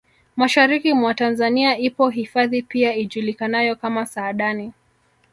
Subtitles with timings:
[0.35, 4.73] Mashariki mwa Tanzania ipo hifadhi pia ijulikanayo kama Saadani